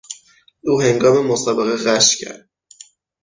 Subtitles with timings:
[0.63, 2.49] او هنگام مسابقه غش کرد.